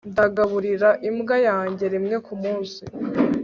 [0.11, 2.81] ndagaburira imbwa yanjye rimwe kumunsi